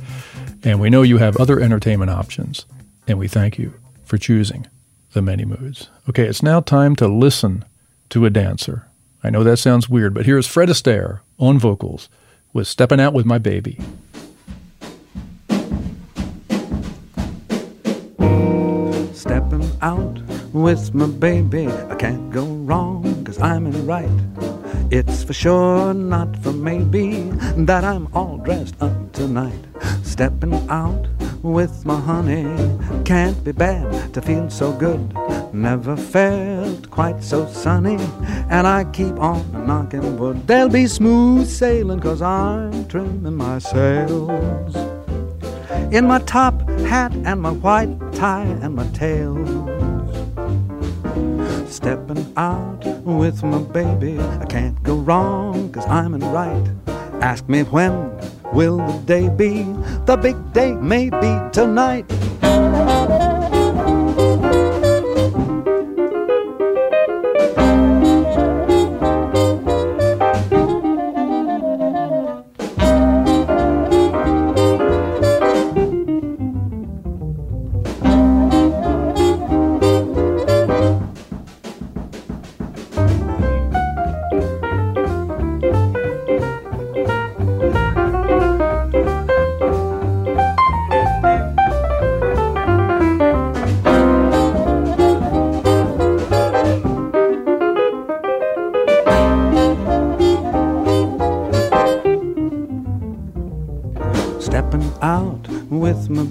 And 0.66 0.82
we 0.82 0.90
know 0.90 1.02
you 1.02 1.18
have 1.18 1.38
other 1.38 1.58
entertainment 1.58 2.12
options. 2.12 2.66
And 3.08 3.18
we 3.18 3.30
thank 3.30 3.58
you 3.58 3.74
for 4.04 4.18
choosing 4.18 4.68
the 5.14 5.22
many 5.22 5.46
moods. 5.46 5.90
Okay, 6.10 6.26
it's 6.26 6.44
now 6.44 6.60
time 6.60 6.94
to 6.98 7.08
listen 7.08 7.64
to 8.10 8.26
a 8.26 8.30
dancer. 8.30 8.86
I 9.24 9.30
know 9.30 9.42
that 9.46 9.58
sounds 9.58 9.88
weird, 9.88 10.14
but 10.14 10.26
here's 10.26 10.46
Fred 10.46 10.68
Astaire 10.68 11.22
on 11.40 11.58
vocals 11.58 12.10
with 12.52 12.68
Stepping 12.68 13.00
Out 13.00 13.14
with 13.14 13.26
My 13.26 13.38
Baby. 13.38 13.80
Stepping 19.14 19.72
out 19.82 20.20
with 20.52 20.94
my 20.94 21.08
baby, 21.08 21.68
I 21.68 21.96
can't 21.96 22.30
go 22.30 22.46
wrong, 22.46 23.24
cause 23.24 23.40
I'm 23.40 23.68
in 23.68 23.86
right. 23.86 24.63
It's 24.92 25.24
for 25.24 25.34
sure, 25.34 25.94
not 25.94 26.38
for 26.44 26.54
maybe, 26.54 27.30
that 27.58 27.84
I'm 27.84 28.08
all 28.14 28.38
dressed 28.38 28.76
up 28.82 29.12
tonight. 29.12 29.60
Stepping 30.04 30.54
out 30.70 31.08
with 31.42 31.86
my 31.86 32.00
honey, 32.00 32.46
can't 33.04 33.44
be 33.44 33.52
bad 33.52 34.14
to 34.14 34.22
feel 34.22 34.50
so 34.50 34.72
good. 34.72 35.14
Never 35.54 35.96
felt 35.96 36.90
quite 36.90 37.24
so 37.24 37.48
sunny, 37.48 37.98
and 38.50 38.68
I 38.68 38.86
keep 38.86 39.20
on 39.20 39.66
knocking 39.66 40.18
wood. 40.18 40.48
They'll 40.48 40.70
be 40.70 40.88
smooth 40.88 41.48
sailing, 41.48 42.00
cause 42.00 42.22
I'm 42.22 42.88
trimming 42.88 43.36
my 43.36 43.60
sails 43.60 44.76
in 45.94 46.08
my 46.08 46.18
top 46.20 46.68
hat 46.88 47.14
and 47.24 47.40
my 47.42 47.52
white 47.52 48.00
tie 48.14 48.46
and 48.46 48.76
my 48.76 48.88
tails. 48.88 49.73
Stepping 51.74 52.32
out 52.38 52.86
with 53.04 53.42
my 53.42 53.58
baby, 53.58 54.20
I 54.20 54.46
can't 54.46 54.82
go 54.84 54.98
wrong, 54.98 55.72
cause 55.72 55.88
I'm 55.88 56.14
in 56.14 56.22
right. 56.32 56.64
Ask 57.20 57.50
me 57.50 57.64
when 57.64 58.12
will 58.54 58.78
the 58.78 59.02
day 59.08 59.28
be? 59.30 59.64
The 60.06 60.16
big 60.16 60.54
day 60.54 60.74
may 60.74 61.10
be 61.10 61.34
tonight. 61.52 62.06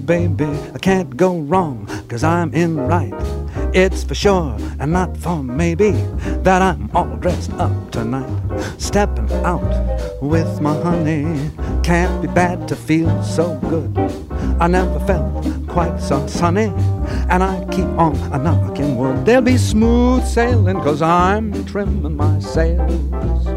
Baby. 0.05 0.49
I 0.73 0.77
can't 0.79 1.15
go 1.15 1.39
wrong, 1.39 1.87
cause 2.07 2.23
I'm 2.23 2.53
in 2.53 2.77
right. 2.77 3.13
It's 3.73 4.03
for 4.03 4.13
sure 4.13 4.55
and 4.79 4.91
not 4.91 5.17
for 5.17 5.41
maybe 5.41 5.91
that 6.43 6.61
I'm 6.61 6.89
all 6.93 7.15
dressed 7.17 7.51
up 7.53 7.91
tonight. 7.91 8.29
Stepping 8.77 9.31
out 9.43 10.21
with 10.21 10.61
my 10.61 10.79
honey. 10.81 11.51
Can't 11.83 12.21
be 12.21 12.27
bad 12.27 12.67
to 12.67 12.75
feel 12.75 13.23
so 13.23 13.57
good. 13.61 13.97
I 14.59 14.67
never 14.67 14.99
felt 15.07 15.45
quite 15.67 15.99
so 15.99 16.27
sunny. 16.27 16.71
And 17.29 17.41
I 17.41 17.65
keep 17.71 17.87
on 17.97 18.15
a 18.31 18.37
knocking 18.37 18.95
wood. 18.95 19.25
There'll 19.25 19.41
be 19.41 19.57
smooth 19.57 20.25
sailing, 20.25 20.77
cause 20.77 21.01
I'm 21.01 21.65
trimming 21.65 22.15
my 22.15 22.39
sails. 22.39 23.47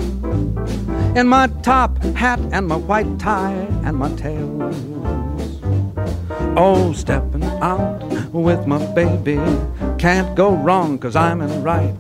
In 1.17 1.29
my 1.29 1.49
top 1.63 1.99
hat 2.15 2.41
and 2.53 2.67
my 2.69 2.77
white 2.77 3.19
tie 3.19 3.67
and 3.85 3.97
my 3.97 4.11
tails. 4.17 4.77
Oh, 6.59 6.95
stepping 6.95 7.45
out 7.61 8.03
with 8.33 8.67
my 8.67 8.79
baby. 8.95 9.39
Can't 9.99 10.35
go 10.35 10.55
wrong, 10.55 10.99
cause 10.99 11.15
I'm 11.15 11.43
in 11.43 11.63
right. 11.63 11.95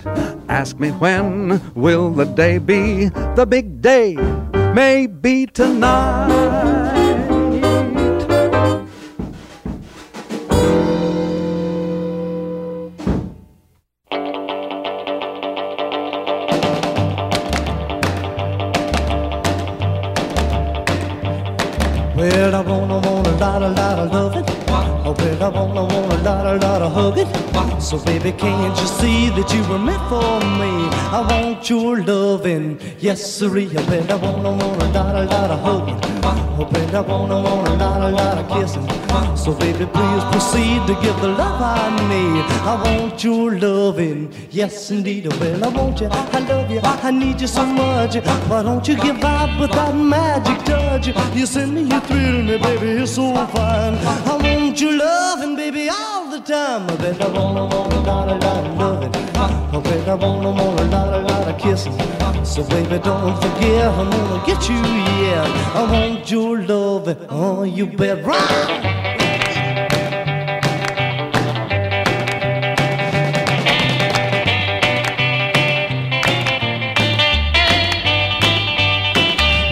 Ask 0.48 0.78
me 0.80 0.92
when 0.92 1.60
will 1.74 2.10
the 2.10 2.24
day 2.24 2.56
be? 2.56 3.10
The 3.34 3.44
big 3.46 3.82
day 3.82 4.14
may 4.72 5.06
be 5.08 5.44
tonight. 5.44 6.85
So, 27.86 28.00
baby, 28.00 28.32
can't 28.32 28.76
you 28.80 28.86
see 28.98 29.28
that 29.30 29.54
you 29.54 29.62
were 29.70 29.78
meant 29.78 30.02
for 30.08 30.40
me? 30.58 30.90
I 31.14 31.24
want 31.30 31.70
your 31.70 32.02
loving, 32.02 32.80
yes, 32.98 33.24
sirree. 33.24 33.70
Oh, 33.76 33.86
well, 33.88 34.10
I 34.10 34.14
wanna, 34.16 34.50
want 34.50 34.82
a 34.82 34.88
lot, 34.88 35.14
a 35.14 35.24
lot 35.24 35.50
of 35.52 35.60
hugging. 35.60 36.00
Oh, 36.24 36.68
well, 36.72 36.96
I 36.96 37.00
wanna, 37.00 37.40
want 37.42 37.68
a 37.68 37.74
lot, 37.74 38.00
a 38.00 38.08
lot 38.10 38.38
of 38.38 38.46
kissing. 38.50 38.88
So, 39.36 39.54
baby, 39.54 39.86
please 39.86 40.24
proceed 40.32 40.84
to 40.88 40.94
give 41.00 41.16
the 41.20 41.28
love 41.28 41.62
I 41.62 41.88
need. 42.10 42.44
I 42.66 42.74
want 42.82 43.22
your 43.22 43.56
loving, 43.56 44.34
yes, 44.50 44.90
indeed. 44.90 45.32
Well, 45.38 45.64
I 45.64 45.68
want 45.68 46.00
you, 46.00 46.08
I 46.10 46.40
love 46.40 46.68
you, 46.68 46.80
I 46.82 47.12
need 47.12 47.40
you 47.40 47.46
so 47.46 47.64
much. 47.64 48.16
Why 48.48 48.64
don't 48.64 48.86
you 48.88 48.96
give 48.96 49.22
out 49.22 49.60
with 49.60 49.70
that 49.70 49.94
magic 49.94 50.58
touch? 50.64 51.06
You 51.36 51.46
send 51.46 51.72
me, 51.76 51.82
you 51.82 52.00
thrill 52.00 52.42
me, 52.42 52.58
baby, 52.58 52.98
you're 52.98 53.06
so 53.06 53.32
fine. 53.46 53.94
I 54.26 54.36
want 54.42 54.80
your 54.80 54.96
loving, 54.98 55.54
baby, 55.54 55.88
all 55.88 56.25
the 56.40 56.52
time. 56.52 56.90
I 56.90 56.96
bet 56.96 57.20
I 57.20 57.28
wanna, 57.28 57.66
want 57.66 57.92
a 57.92 58.00
lot, 58.00 58.28
a 58.28 58.34
lot 58.34 58.66
of 58.66 58.78
loving. 58.78 59.14
I 59.36 59.80
bet 59.80 60.08
I 60.08 60.14
wanna, 60.14 60.50
want 60.50 60.80
a 60.80 60.84
lot, 60.84 61.14
a 61.14 61.18
lot 61.20 61.48
of 61.48 61.58
kissing. 61.58 61.92
So, 62.44 62.62
baby, 62.64 62.98
don't 62.98 63.36
forget, 63.36 63.88
I'm 63.88 64.10
gonna 64.10 64.46
get 64.46 64.68
you, 64.68 64.76
yeah. 64.76 65.72
I 65.74 65.82
want 65.90 66.30
your 66.30 66.62
loving, 66.62 67.18
oh, 67.28 67.62
you 67.62 67.86
bet 67.86 68.24
right. 68.24 68.82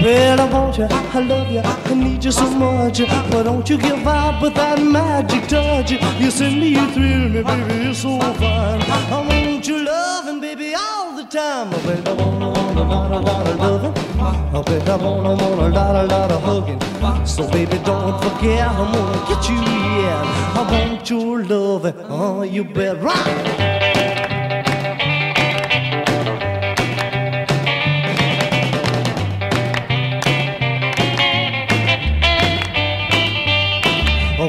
Well, 0.03 0.44
want 0.79 0.91
you, 0.91 1.21
I 1.21 1.25
love 1.25 1.51
you, 1.51 1.61
I 1.61 1.95
need 1.95 2.25
you 2.25 2.33
so 2.33 2.49
much. 2.51 3.01
Why 3.01 3.43
don't 3.43 3.69
you 3.69 3.79
give 3.79 4.07
out 4.07 4.43
with 4.43 4.55
that 4.55 4.81
magic 4.83 5.49
touch? 5.49 5.93
You 5.93 6.31
send 6.31 6.61
me, 6.61 6.69
you 6.69 6.91
thrill 6.93 7.29
me, 7.29 7.43
baby, 7.43 7.85
you're 7.85 7.95
so 7.95 8.19
fine. 8.21 8.83
I 8.83 9.27
want 9.29 9.67
your 9.67 9.85
loving, 9.85 10.41
baby, 10.41 10.75
all 10.75 11.17
the 11.17 11.25
time. 11.25 11.69
I 11.75 11.79
bet 11.87 12.09
I 12.09 12.13
wanna, 12.13 12.51
want 12.51 12.79
a 12.79 12.83
lot, 12.83 13.13
a 13.13 13.21
lot 13.21 13.47
of 13.47 13.59
loving. 13.59 13.95
I 14.21 14.63
bet 14.63 14.89
I 14.89 14.97
wanna, 14.97 15.29
want 15.31 15.61
a 15.61 15.69
lot, 15.69 15.97
a 15.97 16.07
lot 16.07 16.33
of 16.33 16.43
hugging. 16.43 17.27
So, 17.27 17.49
baby, 17.51 17.79
don't 17.85 18.23
forget, 18.23 18.69
I'm 18.69 18.93
gonna 18.93 19.29
get 19.29 19.49
you, 19.49 19.57
yeah. 19.57 20.55
I 20.57 20.71
want 20.71 21.11
your 21.11 21.45
loving, 21.45 21.95
oh, 22.09 22.43
you 22.43 22.65
bet 22.65 23.01
right. 23.03 23.84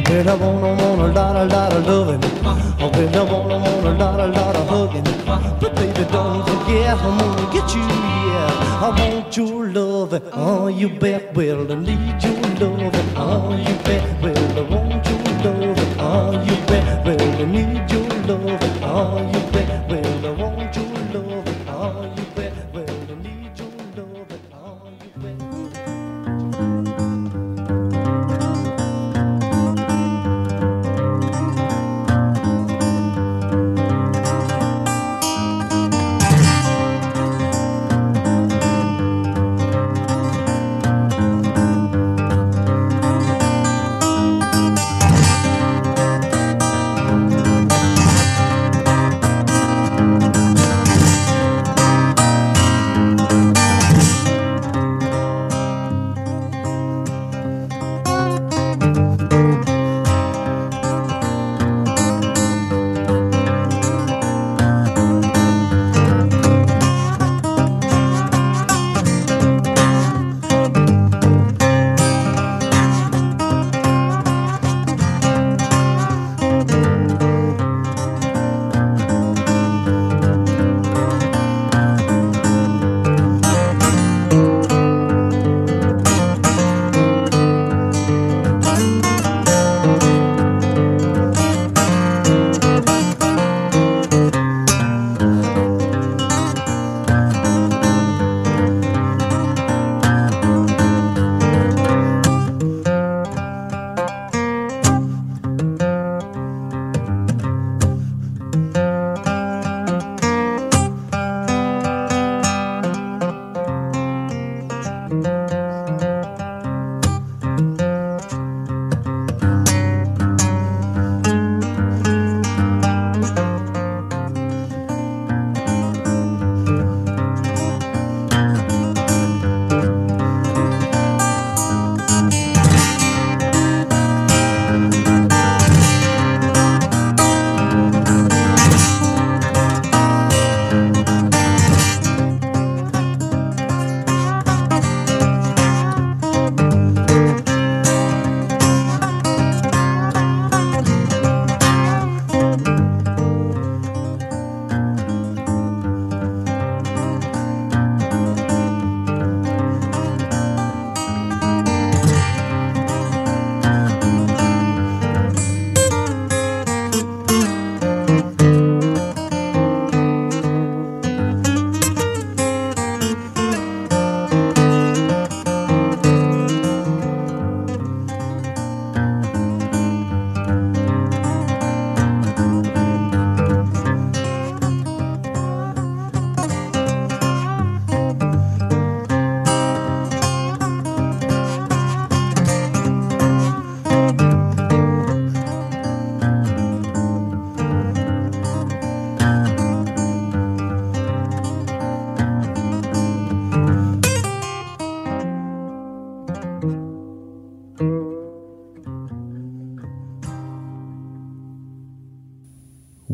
Baby, 0.05 0.29
I 0.29 0.35
wanna, 0.35 0.75
want 0.75 1.01
a 1.01 1.07
lot, 1.07 1.35
a 1.35 1.45
lot 1.45 1.73
of 1.73 1.87
loving. 1.87 2.21
Oh, 2.79 2.89
baby, 2.91 3.15
I 3.15 3.23
wanna, 3.23 3.57
want 3.57 3.85
a 3.87 3.93
lot, 3.93 4.19
a 4.19 4.27
lot 4.27 4.55
of 4.55 4.67
hugging. 4.69 5.03
But 5.59 5.75
baby, 5.75 6.05
don't 6.11 6.45
forget, 6.45 6.97
I'm 6.99 7.17
gonna 7.17 7.53
get 7.53 7.73
you, 7.75 7.81
yeah. 7.81 8.81
I 8.85 8.89
want 8.99 9.35
your 9.35 9.67
loving. 9.67 10.21
Oh, 10.31 10.67
you 10.67 10.89
bet, 10.89 11.33
well, 11.35 11.71
I 11.71 11.75
need 11.75 12.23
your 12.23 12.39
loving. 12.61 13.17
Oh, 13.17 13.55
you 13.57 13.75
bet, 13.83 14.21
well, 14.21 14.59
I 14.59 14.61
want 14.69 15.05
your 15.09 15.19
loving. 15.43 15.99
Oh, 15.99 16.31
you 16.47 16.55
bet, 16.67 17.05
well, 17.05 17.21
I 17.21 17.45
need 17.45 17.91
your 17.91 18.09
loving. 18.27 18.83
Oh, 18.83 19.17
you 19.33 19.51
bet, 19.51 19.89
well, 19.89 20.25
I 20.25 20.31
want 20.31 20.75
your 20.75 20.85
loving. 21.13 21.67
Oh, 21.67 22.13
you 22.15 22.24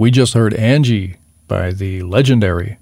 We 0.02 0.10
just 0.10 0.34
heard 0.34 0.56
Angie 0.56 1.18
by 1.48 1.70
the 1.70 2.02
legendary 2.02 2.80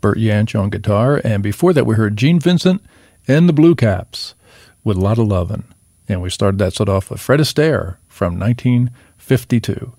Bert 0.00 0.16
Jansch 0.16 0.58
on 0.58 0.70
guitar, 0.70 1.20
and 1.22 1.42
before 1.42 1.74
that 1.74 1.84
we 1.84 1.96
heard 1.96 2.16
Gene 2.16 2.40
Vincent 2.40 2.82
and 3.28 3.46
the 3.46 3.52
Blue 3.52 3.74
Caps 3.74 4.34
with 4.82 4.96
a 4.96 5.00
lot 5.00 5.18
of 5.18 5.26
lovin'. 5.26 5.64
And 6.08 6.22
we 6.22 6.30
started 6.30 6.56
that 6.60 6.72
set 6.72 6.88
off 6.88 7.10
with 7.10 7.20
Fred 7.20 7.40
Astaire 7.40 7.98
from 8.08 8.40
1952 8.40 9.92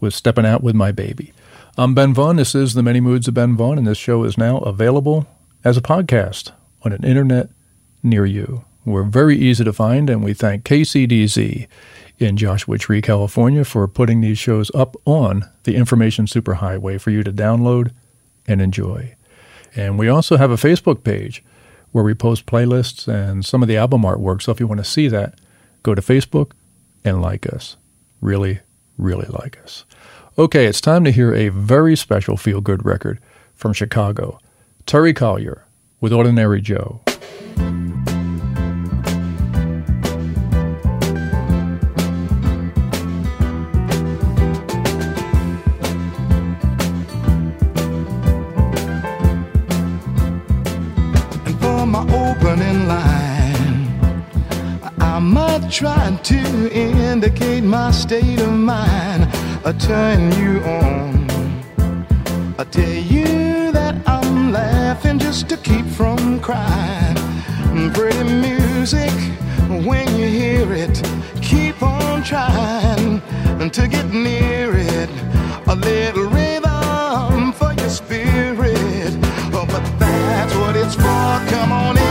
with 0.00 0.12
Stepping 0.12 0.44
Out 0.44 0.64
with 0.64 0.74
My 0.74 0.90
Baby. 0.90 1.32
I'm 1.78 1.94
Ben 1.94 2.12
Vaughn. 2.12 2.34
This 2.34 2.56
is 2.56 2.74
The 2.74 2.82
Many 2.82 2.98
Moods 2.98 3.28
of 3.28 3.34
Ben 3.34 3.56
Vaughn, 3.56 3.78
and 3.78 3.86
this 3.86 3.96
show 3.96 4.24
is 4.24 4.36
now 4.36 4.58
available 4.58 5.28
as 5.62 5.76
a 5.76 5.80
podcast 5.80 6.50
on 6.82 6.92
an 6.92 7.04
internet 7.04 7.50
near 8.02 8.26
you. 8.26 8.64
We're 8.84 9.04
very 9.04 9.38
easy 9.38 9.62
to 9.62 9.72
find, 9.72 10.10
and 10.10 10.24
we 10.24 10.34
thank 10.34 10.64
KCDZ 10.64 11.68
in 12.20 12.36
Joshua 12.36 12.76
Tree, 12.78 13.00
California, 13.00 13.64
for 13.64 13.88
putting 13.88 14.20
these 14.20 14.38
shows 14.38 14.70
up 14.74 14.94
on 15.06 15.48
the 15.64 15.74
Information 15.74 16.26
Superhighway 16.26 17.00
for 17.00 17.10
you 17.10 17.22
to 17.24 17.32
download 17.32 17.92
and 18.46 18.60
enjoy. 18.60 19.16
And 19.74 19.98
we 19.98 20.08
also 20.08 20.36
have 20.36 20.50
a 20.50 20.56
Facebook 20.56 21.02
page 21.02 21.42
where 21.92 22.04
we 22.04 22.14
post 22.14 22.46
playlists 22.46 23.08
and 23.08 23.44
some 23.44 23.62
of 23.62 23.68
the 23.68 23.76
album 23.78 24.02
artwork. 24.02 24.42
So 24.42 24.52
if 24.52 24.60
you 24.60 24.66
want 24.66 24.78
to 24.78 24.84
see 24.84 25.08
that, 25.08 25.40
go 25.82 25.94
to 25.94 26.02
Facebook 26.02 26.52
and 27.04 27.22
like 27.22 27.46
us. 27.46 27.76
Really, 28.20 28.60
really 28.98 29.26
like 29.28 29.58
us. 29.62 29.86
Okay, 30.38 30.66
it's 30.66 30.80
time 30.80 31.04
to 31.04 31.10
hear 31.10 31.34
a 31.34 31.48
very 31.48 31.96
special 31.96 32.36
feel 32.36 32.60
good 32.60 32.84
record 32.84 33.18
from 33.54 33.72
Chicago 33.72 34.38
Terry 34.86 35.14
Callier 35.14 35.62
with 36.00 36.12
Ordinary 36.12 36.60
Joe. 36.60 37.00
Trying 55.70 56.18
to 56.24 56.70
indicate 56.72 57.62
my 57.62 57.90
state 57.92 58.40
of 58.40 58.52
mind. 58.52 59.28
I 59.64 59.72
turn 59.78 60.32
you 60.32 60.60
on. 60.64 61.30
I 62.58 62.64
tell 62.64 62.84
you 62.84 63.70
that 63.72 63.94
I'm 64.06 64.52
laughing 64.52 65.18
just 65.18 65.48
to 65.48 65.56
keep 65.56 65.86
from 65.86 66.40
crying. 66.40 67.16
Pretty 67.94 68.24
music, 68.24 69.12
when 69.86 70.06
you 70.18 70.26
hear 70.26 70.72
it, 70.72 71.02
keep 71.40 71.80
on 71.82 72.24
trying 72.24 73.22
to 73.70 73.88
get 73.88 74.06
near 74.12 74.76
it. 74.76 75.08
A 75.68 75.74
little 75.76 76.24
rhythm 76.24 77.52
for 77.52 77.72
your 77.74 77.88
spirit. 77.88 79.16
Oh, 79.54 79.66
but 79.70 79.84
that's 79.98 80.54
what 80.56 80.76
it's 80.76 80.94
for. 80.96 81.40
Come 81.48 81.72
on 81.72 81.96
in, 81.96 82.09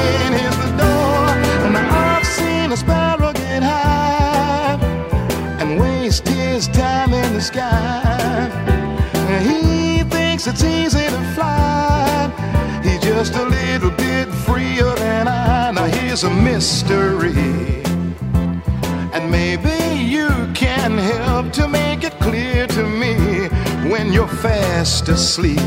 thinks 10.39 10.61
it's 10.61 10.63
easy 10.63 11.05
to 11.05 11.21
fly. 11.33 12.31
He's 12.83 13.01
just 13.01 13.35
a 13.35 13.43
little 13.43 13.91
bit 13.91 14.27
freer 14.45 14.95
than 14.95 15.27
I. 15.27 15.71
Now 15.71 15.85
here's 15.85 16.23
a 16.23 16.29
mystery. 16.29 17.83
And 19.13 19.29
maybe 19.31 19.75
you 20.01 20.29
can 20.53 20.97
help 20.97 21.51
to 21.53 21.67
make 21.67 22.03
it 22.03 22.13
clear 22.19 22.67
to 22.67 22.83
me 22.83 23.47
when 23.89 24.13
you're 24.13 24.27
fast 24.27 25.09
asleep. 25.09 25.59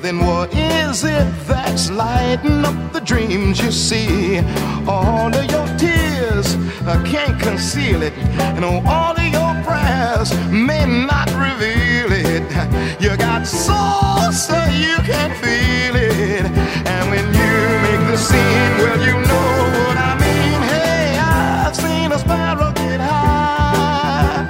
Then 0.00 0.24
what 0.24 0.54
is 0.54 1.02
it 1.02 1.26
that's 1.48 1.90
lighting 1.90 2.64
up 2.64 2.92
the 2.92 3.00
dreams 3.00 3.58
you 3.58 3.72
see? 3.72 4.38
All 4.86 5.34
of 5.34 5.50
your 5.50 5.66
tears, 5.76 6.54
I 6.86 7.02
can't 7.04 7.40
conceal 7.40 8.02
it. 8.02 8.12
And 8.56 8.64
all 8.64 9.16
of 9.16 9.28
your 9.38 9.54
prayers 9.64 10.30
may 10.50 10.86
not 10.86 11.28
reveal 11.32 12.12
it. 12.12 12.27
You 12.38 13.16
got 13.16 13.46
soul 13.46 14.30
so 14.32 14.54
you 14.66 14.96
can 15.02 15.30
feel 15.42 15.96
it. 15.96 16.46
And 16.86 17.10
when 17.10 17.26
you 17.34 17.52
make 17.82 18.06
the 18.10 18.16
scene, 18.16 18.72
well, 18.78 18.98
you 19.00 19.12
know 19.12 19.50
what 19.86 19.96
I 19.98 20.14
mean. 20.20 20.62
Hey, 20.62 21.18
I've 21.18 21.74
seen 21.74 22.12
a 22.12 22.18
sparrow 22.18 22.72
get 22.74 23.00
high 23.00 24.46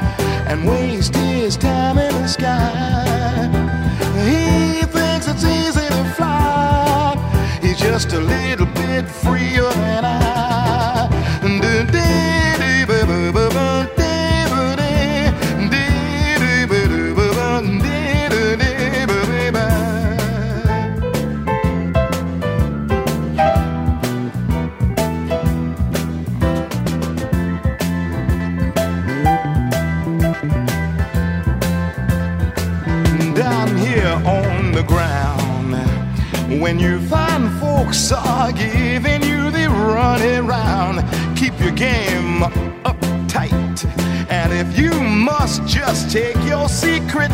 and 0.48 0.68
waste 0.68 1.16
his 1.16 1.56
time 1.56 1.96
in 1.98 2.12
the 2.12 2.28
sky. 2.28 3.48
He 4.22 4.82
thinks 4.82 5.26
it's 5.26 5.44
easy 5.44 5.88
to 5.88 6.04
fly. 6.14 7.16
He's 7.62 7.78
just 7.78 8.12
a 8.12 8.20
little 8.20 8.66
bit 8.66 9.08
freer 9.08 9.37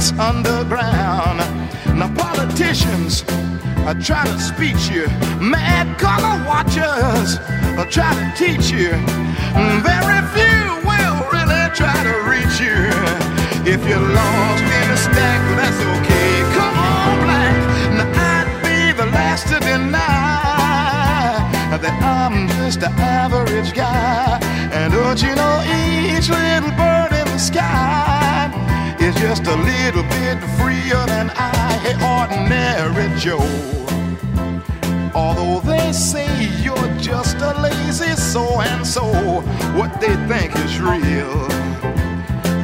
secrets 0.04 0.18
underground. 0.18 1.38
Now, 1.98 2.12
politicians 2.14 3.24
are 3.86 3.94
trying 3.94 4.26
to 4.26 4.40
speech 4.40 4.90
you, 4.90 5.06
mad 5.40 5.98
color 5.98 6.44
watchers 6.46 7.38
are 7.78 7.88
trying 7.90 8.18
to 8.18 8.36
teach 8.36 8.70
you. 8.70 8.90
Very 9.82 10.20
few 10.34 10.64
will 10.88 11.18
really 11.32 11.64
try 11.74 11.96
to 12.04 12.14
reach 12.28 12.60
you. 12.60 12.78
If 13.66 13.80
you're 13.88 14.00
lost 14.00 14.62
in 14.62 14.90
a 14.90 14.96
stack, 14.96 15.40
that's 15.56 15.80
okay. 15.94 16.32
Come 16.56 16.76
on, 16.78 17.24
black. 17.24 17.56
Now 17.98 18.08
I'd 18.32 18.48
be 18.62 18.92
the 18.96 19.06
last 19.06 19.46
to 19.48 19.60
deny 19.60 20.00
that 21.82 21.96
I'm 22.02 22.48
just 22.48 22.82
an 22.82 22.92
average 22.98 23.72
guy. 23.74 24.38
And 24.72 24.92
don't 24.92 25.20
you 25.22 25.34
know 25.34 25.56
each 25.64 26.28
little 26.28 26.72
bird 26.76 27.12
in 27.12 27.26
the 27.32 27.38
sky 27.38 28.13
is 29.04 29.14
just 29.16 29.46
a 29.46 29.56
little 29.56 30.02
bit 30.04 30.38
freer 30.56 31.04
than 31.06 31.30
I, 31.36 31.72
hey, 31.84 31.96
ordinary 32.16 33.08
Joe. 33.20 33.44
Although 35.14 35.60
they 35.60 35.92
say 35.92 36.26
you're 36.62 36.90
just 36.96 37.36
a 37.36 37.52
lazy 37.60 38.16
so 38.16 38.62
and 38.62 38.86
so, 38.86 39.04
what 39.76 40.00
they 40.00 40.16
think 40.26 40.56
is 40.64 40.80
real 40.80 41.36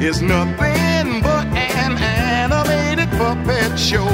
is 0.01 0.23
nothing 0.23 1.21
but 1.21 1.45
an 1.53 1.93
animated 1.99 3.09
puppet 3.19 3.77
show. 3.77 4.09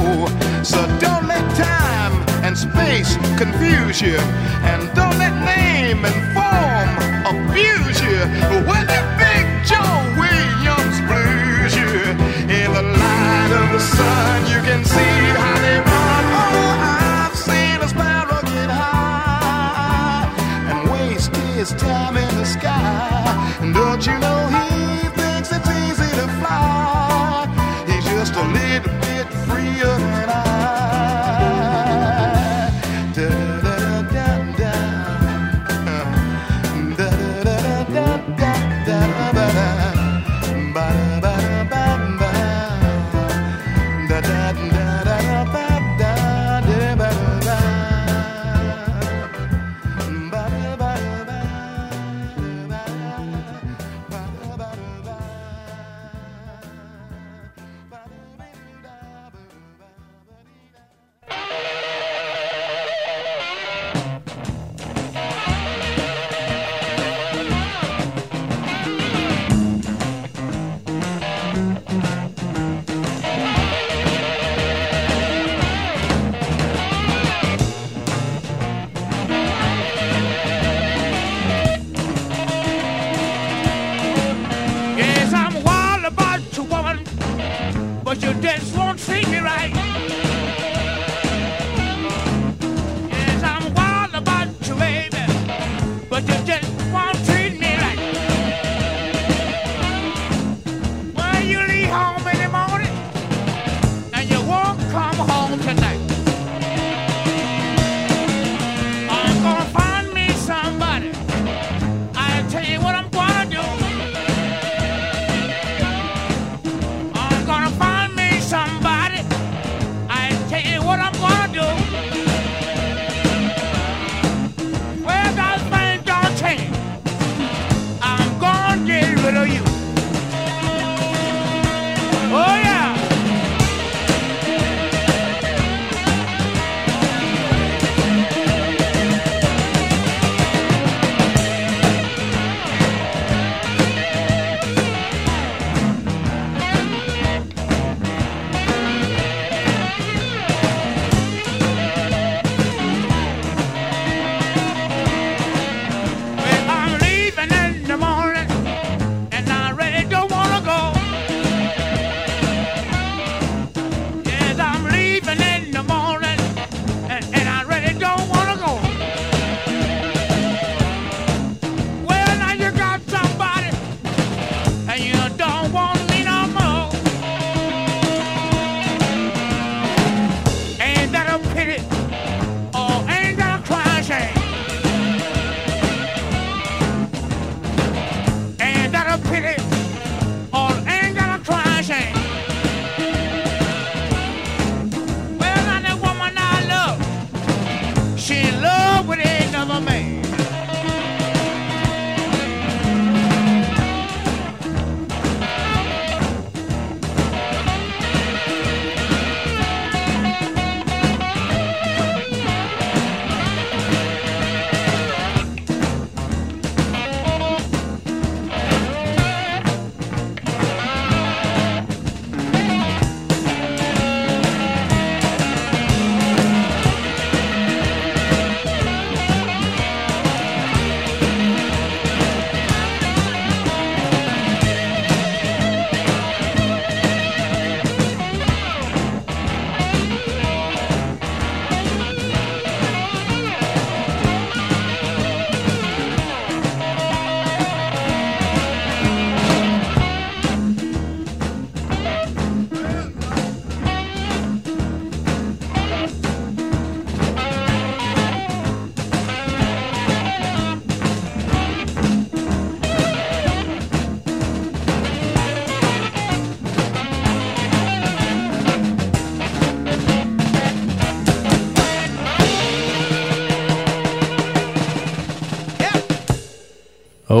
So 0.62 0.78
don't 1.00 1.26
let 1.26 1.44
time 1.56 2.12
and 2.44 2.56
space 2.58 3.16
confuse 3.38 4.02
you, 4.02 4.18
and 4.68 4.82
don't 4.94 5.16
let 5.16 5.32
name 5.56 6.04
and 6.04 6.18
form 6.36 6.90
abuse 7.32 8.00
you. 8.02 8.20
When 8.68 8.86
big 9.16 9.46
Joe 9.64 9.97
his 21.58 21.72
time 21.72 22.16
in 22.16 22.28
the 22.36 22.44
sky. 22.44 23.56
And 23.60 23.74
don't 23.74 24.06
you 24.06 24.16
know 24.20 24.57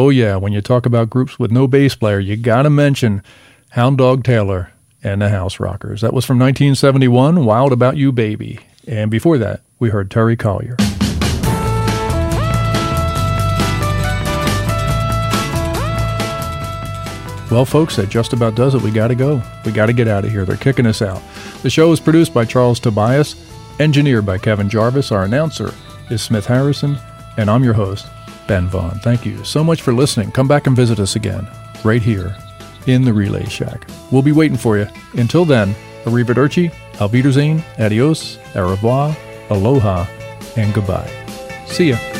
Oh, 0.00 0.10
yeah, 0.10 0.36
when 0.36 0.52
you 0.52 0.60
talk 0.60 0.86
about 0.86 1.10
groups 1.10 1.40
with 1.40 1.50
no 1.50 1.66
bass 1.66 1.96
player, 1.96 2.20
you 2.20 2.36
gotta 2.36 2.70
mention 2.70 3.20
Hound 3.70 3.98
Dog 3.98 4.22
Taylor 4.22 4.70
and 5.02 5.20
the 5.20 5.28
House 5.28 5.58
Rockers. 5.58 6.02
That 6.02 6.14
was 6.14 6.24
from 6.24 6.38
1971, 6.38 7.44
Wild 7.44 7.72
About 7.72 7.96
You 7.96 8.12
Baby. 8.12 8.60
And 8.86 9.10
before 9.10 9.38
that, 9.38 9.62
we 9.80 9.88
heard 9.88 10.08
Terry 10.08 10.36
Callier. 10.36 10.76
Well, 17.50 17.64
folks, 17.64 17.96
that 17.96 18.08
just 18.08 18.32
about 18.32 18.54
does 18.54 18.76
it. 18.76 18.82
We 18.82 18.92
got 18.92 19.08
to 19.08 19.16
go. 19.16 19.42
We 19.64 19.72
got 19.72 19.86
to 19.86 19.92
get 19.92 20.06
out 20.06 20.24
of 20.24 20.30
here. 20.30 20.44
They're 20.44 20.56
kicking 20.56 20.86
us 20.86 21.02
out. 21.02 21.20
The 21.62 21.70
show 21.70 21.90
is 21.90 21.98
produced 21.98 22.32
by 22.32 22.44
Charles 22.44 22.78
Tobias, 22.78 23.34
engineered 23.80 24.24
by 24.24 24.38
Kevin 24.38 24.68
Jarvis. 24.68 25.10
Our 25.10 25.24
announcer 25.24 25.74
is 26.08 26.22
Smith 26.22 26.46
Harrison, 26.46 26.96
and 27.36 27.50
I'm 27.50 27.64
your 27.64 27.74
host, 27.74 28.06
Ben 28.48 28.66
Vaughn. 28.66 28.98
Thank 29.00 29.24
you 29.24 29.44
so 29.44 29.62
much 29.62 29.82
for 29.82 29.92
listening. 29.92 30.32
Come 30.32 30.48
back 30.48 30.66
and 30.66 30.74
visit 30.74 30.98
us 30.98 31.14
again, 31.14 31.46
right 31.84 32.02
here 32.02 32.34
in 32.86 33.04
the 33.04 33.12
Relay 33.12 33.44
Shack. 33.44 33.88
We'll 34.10 34.22
be 34.22 34.32
waiting 34.32 34.56
for 34.56 34.76
you. 34.76 34.88
Until 35.12 35.44
then, 35.44 35.76
arrivederci, 36.04 36.72
auf 37.00 37.12
Wiedersehen, 37.12 37.62
adios, 37.78 38.38
au 38.56 38.70
revoir, 38.70 39.16
aloha, 39.50 40.06
and 40.56 40.74
goodbye. 40.74 41.08
See 41.66 41.90
ya. 41.90 42.17